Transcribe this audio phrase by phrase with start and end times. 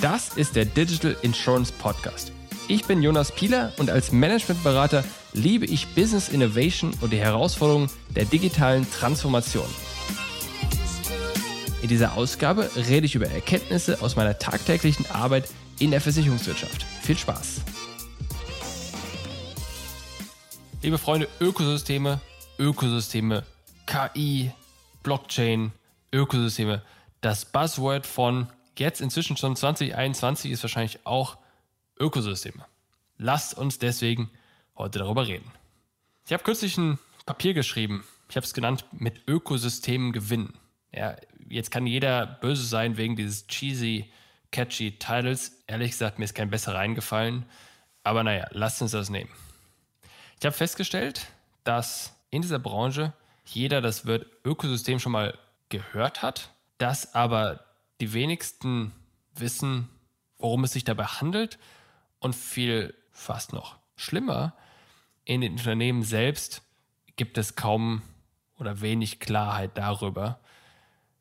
[0.00, 2.32] Das ist der Digital Insurance Podcast.
[2.68, 8.24] Ich bin Jonas Pieler und als Managementberater liebe ich Business Innovation und die Herausforderungen der
[8.24, 9.68] digitalen Transformation.
[11.80, 15.48] In dieser Ausgabe rede ich über Erkenntnisse aus meiner tagtäglichen Arbeit
[15.78, 16.84] in der Versicherungswirtschaft.
[17.02, 17.62] Viel Spaß!
[20.82, 22.20] Liebe Freunde, Ökosysteme,
[22.58, 23.44] Ökosysteme,
[23.86, 24.52] KI,
[25.02, 25.72] Blockchain,
[26.12, 26.82] Ökosysteme.
[27.20, 28.48] Das Buzzword von
[28.78, 31.38] jetzt inzwischen schon 2021 ist wahrscheinlich auch
[31.98, 32.64] Ökosysteme.
[33.18, 34.30] Lasst uns deswegen
[34.76, 35.50] heute darüber reden.
[36.26, 38.04] Ich habe kürzlich ein Papier geschrieben.
[38.28, 40.58] Ich habe es genannt mit Ökosystemen gewinnen.
[40.92, 41.16] Ja,
[41.48, 44.10] jetzt kann jeder böse sein wegen dieses cheesy,
[44.50, 45.62] catchy Titles.
[45.66, 47.44] Ehrlich gesagt, mir ist kein besser reingefallen.
[48.02, 49.30] Aber naja, lasst uns das nehmen.
[50.38, 51.26] Ich habe festgestellt,
[51.64, 53.12] dass in dieser Branche
[53.44, 57.64] jeder das Wort Ökosystem schon mal gehört hat, dass aber
[58.00, 58.92] die wenigsten
[59.34, 59.88] wissen,
[60.38, 61.58] worum es sich dabei handelt
[62.18, 64.54] und viel fast noch schlimmer,
[65.24, 66.62] in den Unternehmen selbst
[67.16, 68.02] gibt es kaum
[68.58, 70.38] oder wenig Klarheit darüber,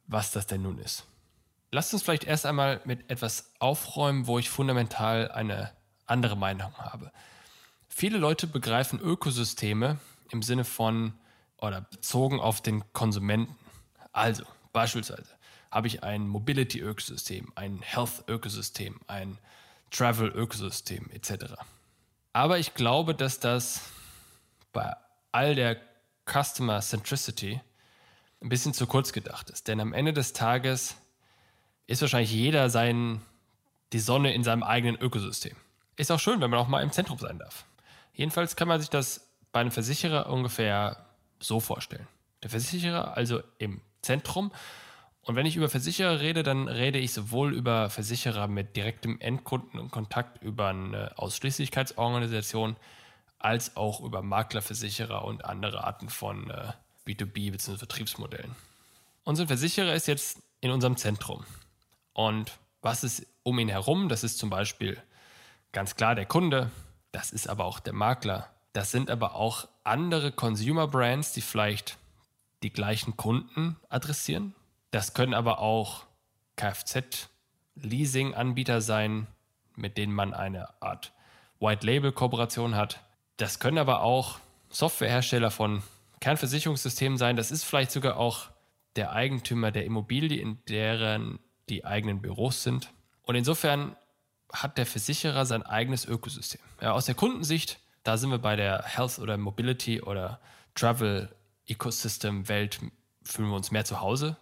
[0.08, 1.06] was das denn nun ist.
[1.72, 5.72] Lasst uns vielleicht erst einmal mit etwas aufräumen, wo ich fundamental eine
[6.06, 7.12] andere Meinung habe.
[7.88, 9.98] Viele Leute begreifen Ökosysteme
[10.30, 11.14] im Sinne von
[11.64, 13.56] oder bezogen auf den Konsumenten.
[14.12, 15.30] Also beispielsweise
[15.72, 19.38] habe ich ein Mobility-Ökosystem, ein Health-Ökosystem, ein
[19.90, 21.54] Travel-Ökosystem etc.
[22.34, 23.82] Aber ich glaube, dass das
[24.74, 24.94] bei
[25.32, 25.80] all der
[26.30, 27.62] Customer Centricity
[28.42, 29.70] ein bisschen zu kurz gedacht ist.
[29.70, 30.96] Denn am Ende des Tages
[31.88, 33.22] ist wahrscheinlich jeder sein,
[33.94, 35.56] die Sonne in seinem eigenen Ökosystem.
[35.96, 37.64] Ist auch schön, wenn man auch mal im Zentrum sein darf.
[38.14, 41.03] Jedenfalls kann man sich das bei einem Versicherer ungefähr
[41.44, 42.08] so vorstellen.
[42.42, 44.52] Der Versicherer also im Zentrum.
[45.22, 49.80] Und wenn ich über Versicherer rede, dann rede ich sowohl über Versicherer mit direktem Endkunden
[49.80, 52.76] und Kontakt über eine Ausschließlichkeitsorganisation,
[53.40, 56.74] als auch über Maklerversicherer und andere Arten von äh,
[57.08, 57.78] B2B bzw.
[57.78, 58.56] Vertriebsmodellen.
[59.24, 61.46] Unser Versicherer ist jetzt in unserem Zentrum.
[62.14, 64.10] Und was ist um ihn herum?
[64.10, 65.02] Das ist zum Beispiel
[65.72, 66.70] ganz klar der Kunde,
[67.12, 71.98] das ist aber auch der Makler, das sind aber auch andere Consumer Brands, die vielleicht
[72.64, 74.56] die gleichen Kunden adressieren.
[74.92, 76.06] Das können aber auch
[76.56, 79.28] Kfz-Leasing-Anbieter sein,
[79.76, 81.12] mit denen man eine Art
[81.60, 83.02] White-Label-Kooperation hat.
[83.38, 84.40] Das können aber auch
[84.70, 85.84] Softwarehersteller von
[86.20, 87.36] Kernversicherungssystemen sein.
[87.36, 88.50] Das ist vielleicht sogar auch
[88.96, 92.92] der Eigentümer der Immobilie, in deren die eigenen Büros sind.
[93.24, 93.96] Und insofern
[94.52, 96.60] hat der Versicherer sein eigenes Ökosystem.
[96.82, 100.40] Ja, aus der Kundensicht da sind wir bei der Health oder Mobility oder
[100.76, 101.34] Travel
[101.68, 102.80] Ecosystem Welt,
[103.24, 104.38] fühlen wir uns mehr zu Hause.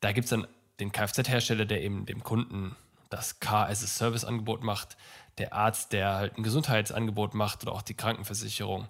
[0.00, 0.46] Da gibt es dann
[0.80, 2.76] den Kfz-Hersteller, der eben dem Kunden
[3.10, 4.96] das Car as a Service Angebot macht,
[5.38, 8.88] der Arzt, der halt ein Gesundheitsangebot macht oder auch die Krankenversicherung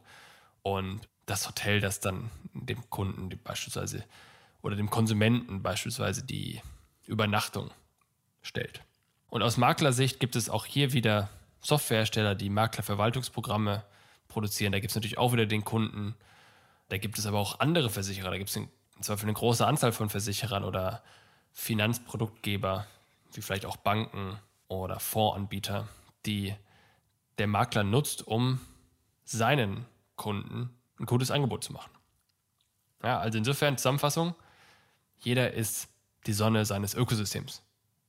[0.62, 4.04] und das Hotel, das dann dem Kunden beispielsweise
[4.62, 6.60] oder dem Konsumenten beispielsweise die
[7.06, 7.70] Übernachtung
[8.42, 8.82] stellt.
[9.28, 11.28] Und aus Maklersicht gibt es auch hier wieder
[11.60, 13.84] Softwarehersteller, die Maklerverwaltungsprogramme
[14.28, 14.72] produzieren.
[14.72, 16.14] Da gibt es natürlich auch wieder den Kunden.
[16.88, 18.30] Da gibt es aber auch andere Versicherer.
[18.30, 21.02] Da gibt es zum Beispiel eine große Anzahl von Versicherern oder
[21.52, 22.86] Finanzproduktgeber,
[23.32, 25.88] wie vielleicht auch Banken oder Fondsanbieter,
[26.26, 26.54] die
[27.38, 28.60] der Makler nutzt, um
[29.24, 29.86] seinen
[30.16, 31.90] Kunden ein gutes Angebot zu machen.
[33.02, 34.34] Ja, also insofern Zusammenfassung,
[35.20, 35.88] jeder ist
[36.26, 37.62] die Sonne seines Ökosystems.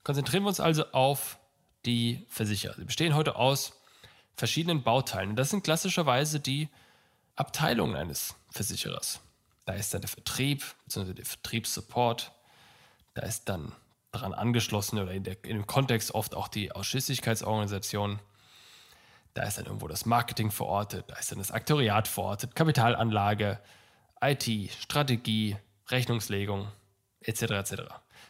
[0.03, 1.39] Konzentrieren wir uns also auf
[1.85, 2.75] die Versicherer.
[2.75, 3.73] Sie bestehen heute aus
[4.35, 5.35] verschiedenen Bauteilen.
[5.35, 6.69] das sind klassischerweise die
[7.35, 9.21] Abteilungen eines Versicherers.
[9.65, 12.31] Da ist dann der Vertrieb, beziehungsweise der Vertriebssupport.
[13.13, 13.73] Da ist dann
[14.11, 18.19] daran angeschlossen oder in, der, in dem Kontext oft auch die Ausschließlichkeitsorganisation.
[19.33, 23.59] Da ist dann irgendwo das Marketing verortet, da ist dann das Aktoriat verortet, Kapitalanlage,
[24.21, 25.55] IT, Strategie,
[25.89, 26.67] Rechnungslegung,
[27.21, 27.41] etc.
[27.41, 27.73] etc.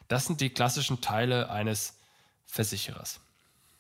[0.08, 1.98] Das sind die klassischen Teile eines
[2.46, 3.22] Versicherers.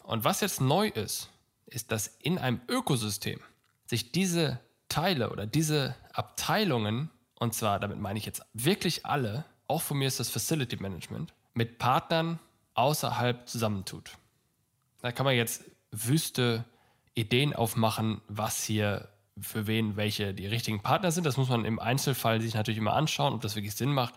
[0.03, 1.29] Und was jetzt neu ist,
[1.65, 3.39] ist, dass in einem Ökosystem
[3.85, 9.81] sich diese Teile oder diese Abteilungen, und zwar damit meine ich jetzt wirklich alle, auch
[9.81, 12.39] von mir ist das Facility Management, mit Partnern
[12.73, 14.11] außerhalb zusammentut.
[15.01, 16.65] Da kann man jetzt wüste
[17.13, 19.09] Ideen aufmachen, was hier
[19.41, 21.25] für wen welche die richtigen Partner sind.
[21.25, 24.15] Das muss man im Einzelfall sich natürlich immer anschauen, ob das wirklich Sinn macht.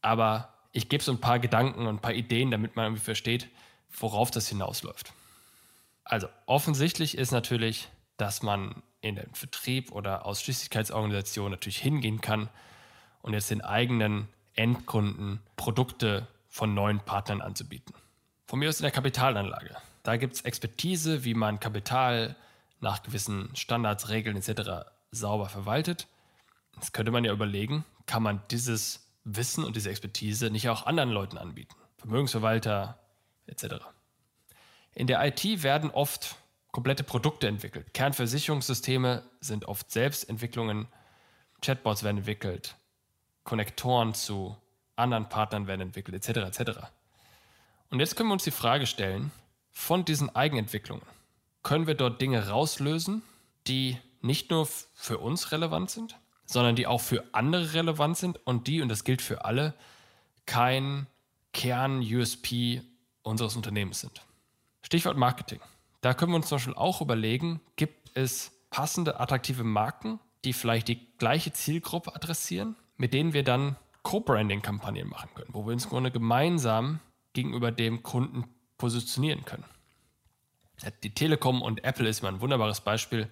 [0.00, 3.48] Aber ich gebe so ein paar Gedanken und ein paar Ideen, damit man irgendwie versteht,
[3.90, 5.12] worauf das hinausläuft.
[6.04, 12.48] Also offensichtlich ist natürlich, dass man in den Vertrieb oder Ausschließlichkeitsorganisation natürlich hingehen kann
[13.22, 17.94] und jetzt den eigenen Endkunden Produkte von neuen Partnern anzubieten.
[18.46, 19.76] Von mir aus in der Kapitalanlage.
[20.02, 22.36] Da gibt es Expertise, wie man Kapital
[22.80, 24.90] nach gewissen Standards, Regeln etc.
[25.10, 26.08] sauber verwaltet.
[26.74, 31.10] Jetzt könnte man ja überlegen, kann man dieses Wissen und diese Expertise nicht auch anderen
[31.10, 31.74] Leuten anbieten?
[31.98, 32.98] Vermögensverwalter
[33.50, 33.84] etc.
[34.94, 36.36] In der IT werden oft
[36.72, 37.92] komplette Produkte entwickelt.
[37.94, 40.86] Kernversicherungssysteme sind oft Selbstentwicklungen,
[41.62, 42.76] Chatbots werden entwickelt,
[43.44, 44.56] Konnektoren zu
[44.96, 46.58] anderen Partnern werden entwickelt, etc.
[46.58, 46.78] etc.
[47.90, 49.32] Und jetzt können wir uns die Frage stellen,
[49.72, 51.04] von diesen Eigenentwicklungen,
[51.62, 53.22] können wir dort Dinge rauslösen,
[53.66, 58.66] die nicht nur für uns relevant sind, sondern die auch für andere relevant sind und
[58.66, 59.74] die, und das gilt für alle,
[60.46, 61.06] kein
[61.52, 62.82] Kern-USP
[63.22, 64.22] unseres Unternehmens sind.
[64.82, 65.60] Stichwort Marketing.
[66.00, 70.88] Da können wir uns zum Beispiel auch überlegen, gibt es passende, attraktive Marken, die vielleicht
[70.88, 75.90] die gleiche Zielgruppe adressieren, mit denen wir dann Co-Branding-Kampagnen machen können, wo wir uns im
[75.90, 77.00] Grunde gemeinsam
[77.32, 78.44] gegenüber dem Kunden
[78.78, 79.64] positionieren können.
[81.02, 83.30] Die Telekom und Apple ist mal ein wunderbares Beispiel.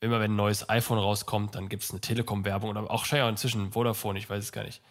[0.00, 3.72] Immer wenn ein neues iPhone rauskommt, dann gibt es eine Telekom-Werbung oder auch Share inzwischen
[3.72, 4.82] Vodafone, ich weiß es gar nicht,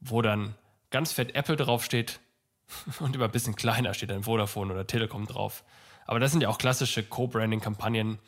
[0.00, 0.54] wo dann
[0.90, 2.18] ganz fett Apple draufsteht
[3.00, 5.64] und über ein bisschen kleiner steht dann Vodafone oder Telekom drauf.
[6.06, 8.18] Aber das sind ja auch klassische Co-Branding-Kampagnen,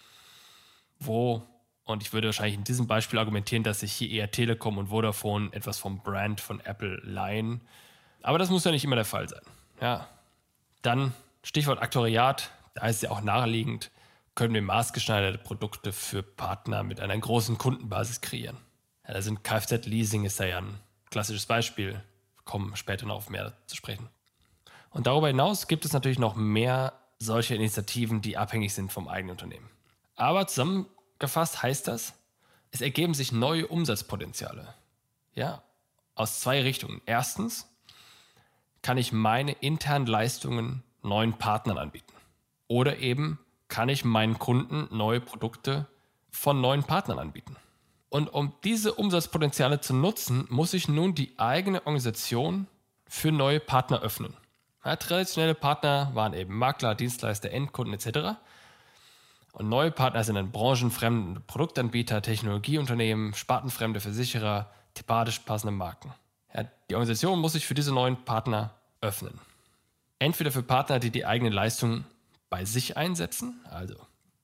[0.99, 1.43] wo,
[1.85, 5.51] und ich würde wahrscheinlich in diesem Beispiel argumentieren, dass sich hier eher Telekom und Vodafone
[5.53, 7.61] etwas vom Brand von Apple leihen.
[8.23, 9.43] Aber das muss ja nicht immer der Fall sein.
[9.81, 10.09] Ja.
[10.83, 11.13] Dann
[11.43, 13.91] Stichwort Aktoriat, da ist es ja auch naheliegend,
[14.35, 18.57] können wir maßgeschneiderte Produkte für Partner mit einer großen Kundenbasis kreieren.
[19.07, 20.79] Ja, da sind Kfz-Leasing ist da ja ein
[21.11, 21.93] klassisches Beispiel.
[21.93, 22.03] Wir
[22.45, 24.09] kommen später noch auf mehr zu sprechen.
[24.99, 29.31] Und darüber hinaus gibt es natürlich noch mehr solcher Initiativen, die abhängig sind vom eigenen
[29.31, 29.71] Unternehmen.
[30.17, 32.15] Aber zusammengefasst heißt das,
[32.73, 34.75] es ergeben sich neue Umsatzpotenziale.
[35.37, 35.63] Ja,
[36.17, 37.01] aus zwei Richtungen.
[37.07, 37.69] Erstens
[38.83, 42.13] kann ich meine internen Leistungen neuen Partnern anbieten.
[42.67, 45.87] Oder eben kann ich meinen Kunden neue Produkte
[46.29, 47.55] von neuen Partnern anbieten.
[48.09, 52.67] Und um diese Umsatzpotenziale zu nutzen, muss ich nun die eigene Organisation
[53.07, 54.35] für neue Partner öffnen.
[54.85, 58.39] Ja, traditionelle Partner waren eben Makler, Dienstleister, Endkunden etc.
[59.53, 66.13] Und neue Partner sind dann branchenfremde Produktanbieter, Technologieunternehmen, spartenfremde Versicherer, thematisch passende Marken.
[66.55, 69.39] Ja, die Organisation muss sich für diese neuen Partner öffnen.
[70.21, 72.05] Entweder für Partner, die die eigene Leistung
[72.51, 73.95] bei sich einsetzen, also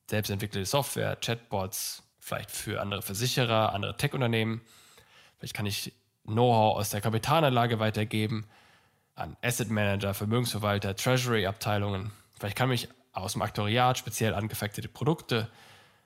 [0.07, 4.61] selbstentwickelte Software, Chatbots, vielleicht für andere Versicherer, andere Tech-Unternehmen.
[5.37, 5.93] Vielleicht kann ich
[6.25, 8.47] Know-how aus der Kapitalanlage weitergeben
[9.15, 12.11] an Asset Manager, Vermögensverwalter, Treasury-Abteilungen.
[12.37, 15.49] Vielleicht kann ich aus dem Aktoriat speziell angefertigte Produkte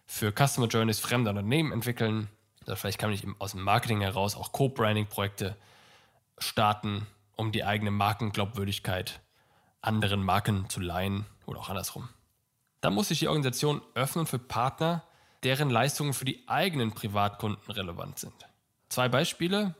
[0.06, 2.30] für Customer Journeys fremder Unternehmen entwickeln.
[2.66, 5.56] Oder vielleicht kann ich aus dem Marketing heraus auch Co-Branding-Projekte
[6.38, 9.22] starten, um die eigene Markenglaubwürdigkeit
[9.82, 12.10] anderen Marken zu leihen oder auch andersrum.
[12.82, 15.04] Dann muss sich die Organisation öffnen für Partner,
[15.44, 18.34] deren Leistungen für die eigenen Privatkunden relevant sind.
[18.90, 19.76] Zwei Beispiele.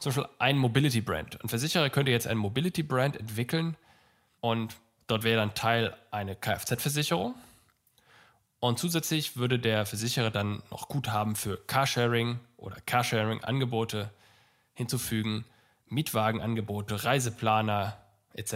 [0.00, 1.42] Zum Beispiel ein Mobility Brand.
[1.44, 3.76] Ein Versicherer könnte jetzt ein Mobility Brand entwickeln
[4.40, 4.76] und
[5.06, 7.34] dort wäre dann Teil eine Kfz-Versicherung.
[8.60, 14.10] Und zusätzlich würde der Versicherer dann noch Guthaben für Carsharing oder Carsharing-Angebote
[14.72, 15.44] hinzufügen,
[15.88, 17.98] Mietwagenangebote, Reiseplaner
[18.32, 18.54] etc.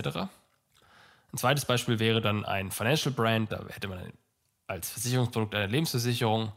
[1.33, 3.52] Ein zweites Beispiel wäre dann ein Financial Brand.
[3.52, 4.12] Da hätte man
[4.66, 6.52] als Versicherungsprodukt eine Lebensversicherung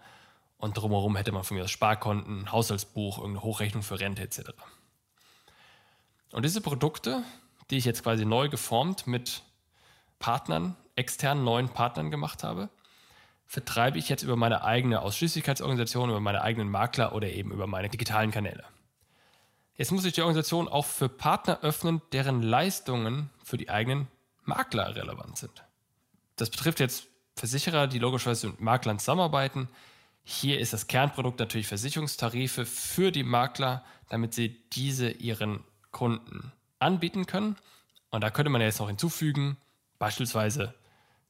[0.57, 4.51] und drumherum hätte man von mir das Sparkonten, Haushaltsbuch, irgendeine Hochrechnung für Rente etc.
[6.31, 7.23] Und diese Produkte,
[7.69, 9.43] die ich jetzt quasi neu geformt mit
[10.19, 12.69] Partnern, externen neuen Partnern gemacht habe,
[13.45, 17.89] vertreibe ich jetzt über meine eigene Ausschließlichkeitsorganisation, über meine eigenen Makler oder eben über meine
[17.89, 18.63] digitalen Kanäle.
[19.75, 24.07] Jetzt muss ich die Organisation auch für Partner öffnen, deren Leistungen für die eigenen
[24.43, 25.63] Makler relevant sind.
[26.35, 29.69] Das betrifft jetzt Versicherer, die logischerweise mit Maklern zusammenarbeiten.
[30.23, 35.63] Hier ist das Kernprodukt natürlich Versicherungstarife für die Makler, damit sie diese ihren
[35.97, 37.55] Kunden anbieten können.
[38.11, 39.57] Und da könnte man jetzt noch hinzufügen,
[39.97, 40.75] beispielsweise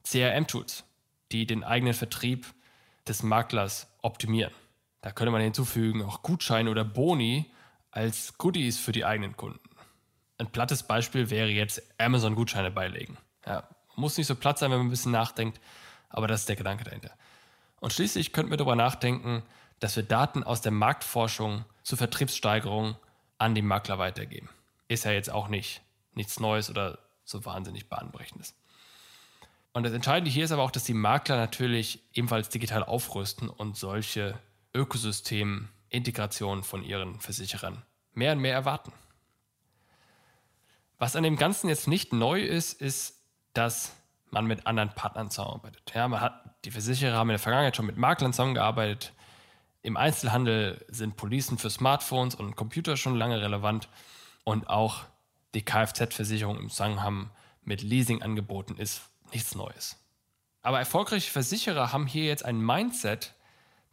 [0.04, 0.84] CRM-Tools,
[1.32, 2.46] die den eigenen Vertrieb
[3.06, 4.52] des Maklers optimieren.
[5.00, 7.50] Da könnte man hinzufügen auch Gutscheine oder Boni
[7.92, 9.70] als Goodies für die eigenen Kunden.
[10.36, 13.16] Ein plattes Beispiel wäre jetzt Amazon-Gutscheine beilegen.
[13.46, 15.62] Ja, muss nicht so platt sein, wenn man ein bisschen nachdenkt,
[16.10, 17.12] aber das ist der Gedanke dahinter.
[17.80, 19.42] Und schließlich könnten wir darüber nachdenken,
[19.80, 22.96] dass wir Daten aus der Marktforschung zur Vertriebssteigerung
[23.38, 24.50] an die Makler weitergeben.
[24.88, 25.82] Ist ja jetzt auch nicht
[26.14, 28.54] nichts Neues oder so wahnsinnig bahnbrechendes.
[29.72, 33.76] Und das Entscheidende hier ist aber auch, dass die Makler natürlich ebenfalls digital aufrüsten und
[33.76, 34.38] solche
[34.74, 38.92] Ökosystemintegrationen von ihren Versicherern mehr und mehr erwarten.
[40.98, 43.92] Was an dem Ganzen jetzt nicht neu ist, ist, dass
[44.30, 45.92] man mit anderen Partnern zusammenarbeitet.
[45.94, 49.12] Ja, man hat, die Versicherer haben in der Vergangenheit schon mit Maklern zusammengearbeitet.
[49.82, 53.88] Im Einzelhandel sind Policen für Smartphones und Computer schon lange relevant.
[54.48, 55.04] Und auch
[55.52, 57.28] die Kfz-Versicherung im Zusammenhang
[57.64, 59.98] mit Leasing-Angeboten ist nichts Neues.
[60.62, 63.34] Aber erfolgreiche Versicherer haben hier jetzt ein Mindset,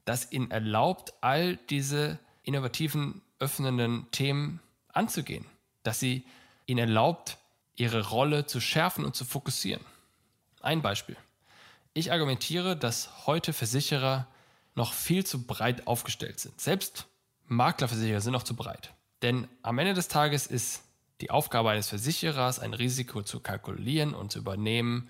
[0.05, 4.61] das ihnen erlaubt, all diese innovativen, öffnenden Themen
[4.93, 5.45] anzugehen.
[5.83, 6.25] Dass sie
[6.67, 7.37] ihnen erlaubt,
[7.75, 9.83] ihre Rolle zu schärfen und zu fokussieren.
[10.61, 11.17] Ein Beispiel.
[11.93, 14.25] Ich argumentiere, dass heute Versicherer
[14.73, 16.61] noch viel zu breit aufgestellt sind.
[16.61, 17.07] Selbst
[17.47, 18.93] Maklerversicherer sind noch zu breit.
[19.21, 20.83] Denn am Ende des Tages ist
[21.21, 25.09] die Aufgabe eines Versicherers, ein Risiko zu kalkulieren und zu übernehmen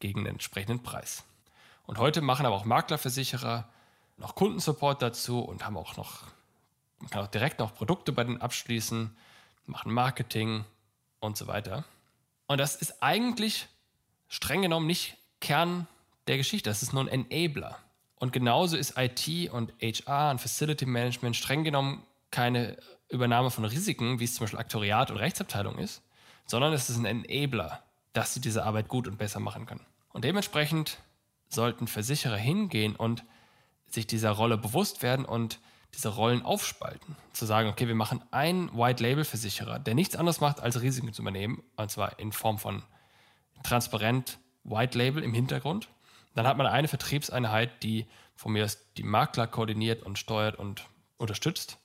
[0.00, 1.24] gegen den entsprechenden Preis.
[1.86, 3.68] Und heute machen aber auch Maklerversicherer
[4.18, 6.22] noch Kundensupport dazu und haben auch noch,
[6.98, 9.16] man kann auch direkt noch Produkte bei denen abschließen,
[9.66, 10.64] machen Marketing
[11.20, 11.84] und so weiter.
[12.46, 13.68] Und das ist eigentlich
[14.28, 15.86] streng genommen nicht Kern
[16.26, 17.78] der Geschichte, das ist nur ein Enabler.
[18.16, 24.20] Und genauso ist IT und HR und Facility Management streng genommen keine Übernahme von Risiken,
[24.20, 26.02] wie es zum Beispiel Aktoriat und Rechtsabteilung ist,
[26.46, 27.82] sondern es ist ein Enabler,
[28.12, 29.84] dass sie diese Arbeit gut und besser machen können.
[30.12, 30.98] Und dementsprechend
[31.48, 33.24] sollten Versicherer hingehen und
[33.88, 35.60] sich dieser Rolle bewusst werden und
[35.94, 37.16] diese Rollen aufspalten.
[37.32, 41.62] Zu sagen, okay, wir machen einen White-Label-Versicherer, der nichts anderes macht, als Risiken zu übernehmen,
[41.76, 42.82] und zwar in Form von
[43.62, 45.88] transparent White-Label im Hintergrund.
[46.34, 50.84] Dann hat man eine Vertriebseinheit, die von mir aus die Makler koordiniert und steuert und
[51.16, 51.78] unterstützt.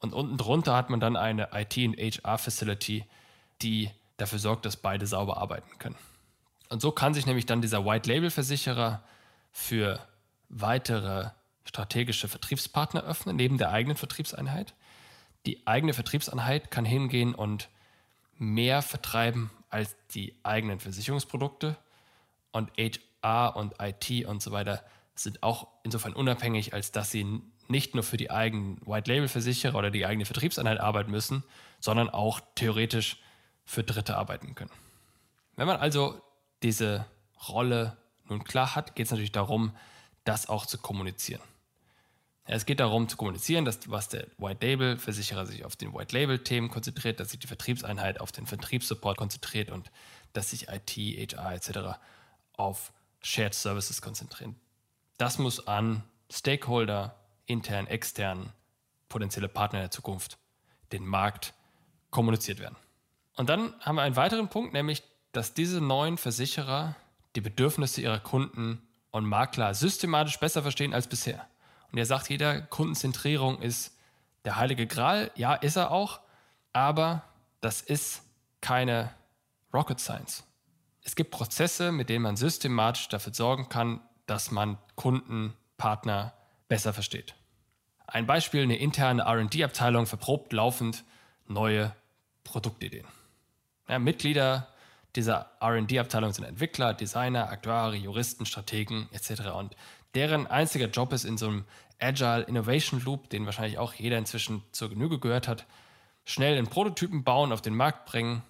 [0.00, 3.04] Und unten drunter hat man dann eine IT- und HR-Facility,
[3.62, 5.96] die dafür sorgt, dass beide sauber arbeiten können.
[6.70, 9.02] Und so kann sich nämlich dann dieser White-Label-Versicherer
[9.50, 10.00] für
[10.48, 11.30] weitere
[11.64, 14.74] strategische Vertriebspartner öffnen, neben der eigenen Vertriebseinheit.
[15.46, 17.68] Die eigene Vertriebseinheit kann hingehen und
[18.36, 21.76] mehr vertreiben als die eigenen Versicherungsprodukte.
[22.52, 24.82] Und HR und IT und so weiter
[25.14, 30.04] sind auch insofern unabhängig, als dass sie nicht nur für die eigenen White-Label-Versicherer oder die
[30.04, 31.44] eigene Vertriebseinheit arbeiten müssen,
[31.78, 33.18] sondern auch theoretisch
[33.64, 34.72] für Dritte arbeiten können.
[35.56, 36.20] Wenn man also
[36.62, 37.06] diese
[37.48, 37.96] Rolle
[38.28, 39.74] nun klar hat, geht es natürlich darum,
[40.24, 41.40] das auch zu kommunizieren.
[42.44, 46.16] Es geht darum zu kommunizieren, dass was der White Label Versicherer sich auf den White
[46.16, 49.90] Label Themen konzentriert, dass sich die Vertriebseinheit auf den Vertriebssupport konzentriert und
[50.32, 52.00] dass sich IT, HR etc.
[52.54, 54.56] auf Shared Services konzentrieren.
[55.16, 58.52] Das muss an Stakeholder, intern, extern,
[59.08, 60.38] potenzielle Partner der Zukunft,
[60.92, 61.54] den Markt
[62.10, 62.76] kommuniziert werden.
[63.36, 66.96] Und dann haben wir einen weiteren Punkt, nämlich, dass diese neuen Versicherer
[67.36, 71.46] die Bedürfnisse ihrer Kunden und Makler systematisch besser verstehen als bisher.
[71.92, 73.96] Und er sagt, jeder Kundenzentrierung ist
[74.44, 75.30] der heilige Gral.
[75.34, 76.20] Ja, ist er auch.
[76.72, 77.22] Aber
[77.60, 78.22] das ist
[78.60, 79.12] keine
[79.72, 80.44] Rocket Science.
[81.02, 86.32] Es gibt Prozesse, mit denen man systematisch dafür sorgen kann, dass man Kunden, Partner
[86.70, 87.34] besser versteht.
[88.06, 91.04] Ein Beispiel, eine interne RD-Abteilung verprobt laufend
[91.46, 91.94] neue
[92.44, 93.06] Produktideen.
[93.88, 94.68] Ja, Mitglieder
[95.16, 99.48] dieser RD-Abteilung sind Entwickler, Designer, Aktuare, Juristen, Strategen etc.
[99.52, 99.76] Und
[100.14, 101.64] deren einziger Job ist in so einem
[101.98, 105.66] Agile Innovation Loop, den wahrscheinlich auch jeder inzwischen zur Genüge gehört hat,
[106.24, 108.42] schnell einen Prototypen bauen, auf den Markt bringen,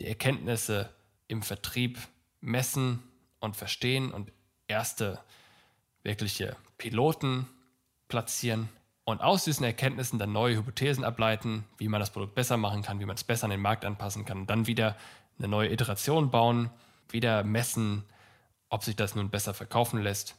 [0.00, 0.88] die Erkenntnisse
[1.28, 1.98] im Vertrieb
[2.40, 3.02] messen
[3.40, 4.32] und verstehen und
[4.66, 5.20] erste
[6.02, 7.46] wirkliche Piloten
[8.08, 8.68] platzieren
[9.04, 13.00] und aus diesen Erkenntnissen dann neue Hypothesen ableiten, wie man das Produkt besser machen kann,
[13.00, 14.96] wie man es besser an den Markt anpassen kann und dann wieder
[15.38, 16.70] eine neue Iteration bauen,
[17.08, 18.04] wieder messen,
[18.68, 20.34] ob sich das nun besser verkaufen lässt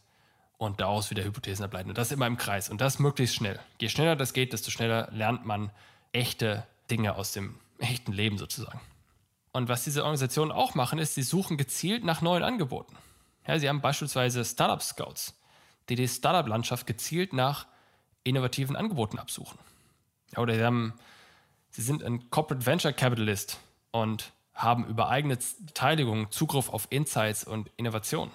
[0.58, 1.90] und daraus wieder Hypothesen ableiten.
[1.90, 3.60] Und das immer im Kreis und das möglichst schnell.
[3.80, 5.72] Je schneller das geht, desto schneller lernt man
[6.12, 8.82] echte Dinge aus dem echten Leben sozusagen.
[9.52, 12.96] Und was diese Organisationen auch machen, ist, sie suchen gezielt nach neuen Angeboten.
[13.48, 15.37] Ja, sie haben beispielsweise Startup Scouts,
[15.90, 17.68] die die Startup-Landschaft gezielt nach
[18.24, 19.58] innovativen Angeboten absuchen.
[20.36, 20.94] Oder sie, haben,
[21.70, 23.60] sie sind ein Corporate Venture Capitalist
[23.92, 28.34] und haben über eigene Beteiligung Zugriff auf Insights und Innovationen.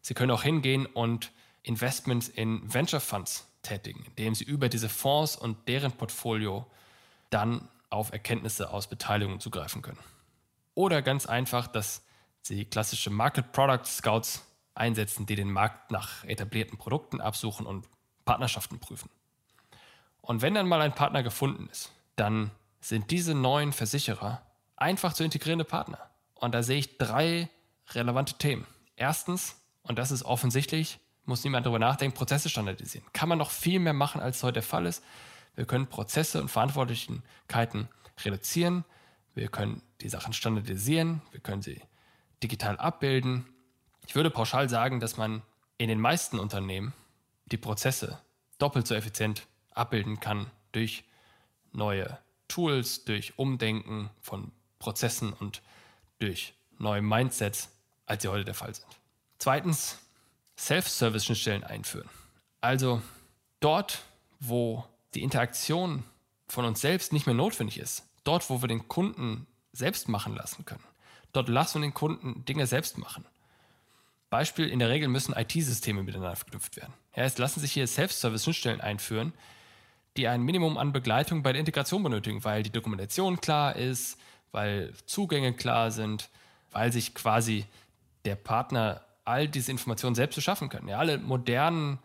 [0.00, 1.32] Sie können auch hingehen und
[1.62, 6.66] Investments in Venture Funds tätigen, indem sie über diese Fonds und deren Portfolio
[7.30, 9.98] dann auf Erkenntnisse aus Beteiligung zugreifen können.
[10.74, 12.02] Oder ganz einfach, dass
[12.42, 14.42] sie klassische Market Product Scouts
[14.74, 17.88] einsetzen, die den Markt nach etablierten Produkten absuchen und
[18.24, 19.10] Partnerschaften prüfen.
[20.20, 22.50] Und wenn dann mal ein Partner gefunden ist, dann
[22.80, 24.42] sind diese neuen Versicherer
[24.76, 25.98] einfach zu integrierende Partner.
[26.34, 27.48] Und da sehe ich drei
[27.90, 28.66] relevante Themen.
[28.96, 33.06] Erstens, und das ist offensichtlich, muss niemand darüber nachdenken, Prozesse standardisieren.
[33.12, 35.04] Kann man noch viel mehr machen, als heute der Fall ist.
[35.54, 37.88] Wir können Prozesse und Verantwortlichkeiten
[38.24, 38.84] reduzieren.
[39.34, 41.22] Wir können die Sachen standardisieren.
[41.30, 41.80] Wir können sie
[42.42, 43.46] digital abbilden.
[44.06, 45.42] Ich würde pauschal sagen, dass man
[45.78, 46.92] in den meisten Unternehmen
[47.46, 48.18] die Prozesse
[48.58, 51.04] doppelt so effizient abbilden kann durch
[51.72, 52.18] neue
[52.48, 55.62] Tools, durch Umdenken von Prozessen und
[56.18, 57.70] durch neue Mindsets,
[58.06, 58.88] als sie heute der Fall sind.
[59.38, 59.98] Zweitens,
[60.58, 62.08] Self-Service-Schnittstellen einführen.
[62.60, 63.02] Also
[63.60, 64.02] dort,
[64.38, 66.04] wo die Interaktion
[66.46, 70.64] von uns selbst nicht mehr notwendig ist, dort, wo wir den Kunden selbst machen lassen
[70.64, 70.84] können,
[71.32, 73.24] dort lassen wir den Kunden Dinge selbst machen.
[74.32, 76.94] Beispiel, in der Regel müssen IT-Systeme miteinander verknüpft werden.
[77.14, 79.34] Ja, es lassen sich hier Self-Service-Schnittstellen einführen,
[80.16, 84.18] die ein Minimum an Begleitung bei der Integration benötigen, weil die Dokumentation klar ist,
[84.50, 86.30] weil Zugänge klar sind,
[86.70, 87.66] weil sich quasi
[88.24, 90.88] der Partner all diese Informationen selbst beschaffen können.
[90.88, 91.98] Ja, alle modernen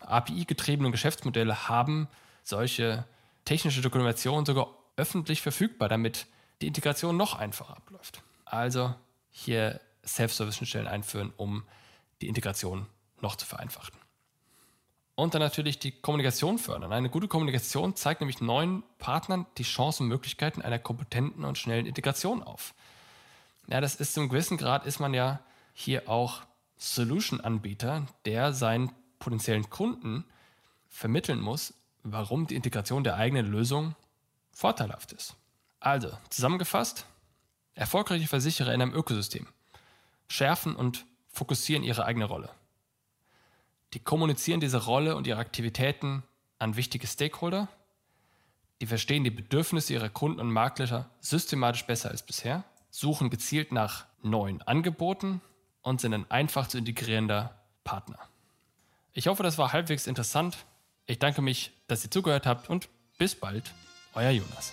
[0.00, 2.08] API-getriebenen Geschäftsmodelle haben
[2.42, 3.06] solche
[3.46, 4.68] technische Dokumentation sogar
[4.98, 6.26] öffentlich verfügbar, damit
[6.60, 8.22] die Integration noch einfacher abläuft.
[8.44, 8.94] Also
[9.30, 11.64] hier Self-Service-Schnittstellen einführen, um
[12.20, 12.86] die Integration
[13.20, 13.98] noch zu vereinfachen.
[15.14, 16.92] Und dann natürlich die Kommunikation fördern.
[16.92, 21.84] Eine gute Kommunikation zeigt nämlich neuen Partnern die Chancen und Möglichkeiten einer kompetenten und schnellen
[21.84, 22.74] Integration auf.
[23.66, 25.40] Ja, das ist zum gewissen Grad ist man ja
[25.74, 26.42] hier auch
[26.78, 30.24] Solution-Anbieter, der seinen potenziellen Kunden
[30.88, 33.94] vermitteln muss, warum die Integration der eigenen Lösung
[34.52, 35.36] vorteilhaft ist.
[35.80, 37.04] Also, zusammengefasst,
[37.74, 39.46] erfolgreiche Versicherer in einem Ökosystem
[40.30, 42.50] schärfen und fokussieren ihre eigene Rolle.
[43.92, 46.22] Die kommunizieren diese Rolle und ihre Aktivitäten
[46.58, 47.68] an wichtige Stakeholder.
[48.80, 54.06] Die verstehen die Bedürfnisse ihrer Kunden und Makler systematisch besser als bisher, suchen gezielt nach
[54.22, 55.40] neuen Angeboten
[55.82, 58.18] und sind ein einfach zu integrierender Partner.
[59.12, 60.56] Ich hoffe, das war halbwegs interessant.
[61.06, 63.74] Ich danke mich, dass ihr zugehört habt und bis bald,
[64.14, 64.72] euer Jonas.